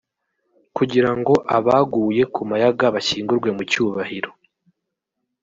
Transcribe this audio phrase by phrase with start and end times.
[0.77, 4.31] kugira ngo abaguye ku Mayaga bashyingurwe mu cyubahiro